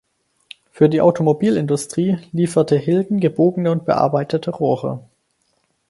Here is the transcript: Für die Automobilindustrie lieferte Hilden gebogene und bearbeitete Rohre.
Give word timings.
Für 0.71 0.89
die 0.89 0.99
Automobilindustrie 0.99 2.17
lieferte 2.31 2.75
Hilden 2.75 3.19
gebogene 3.19 3.71
und 3.71 3.85
bearbeitete 3.85 4.49
Rohre. 4.49 5.03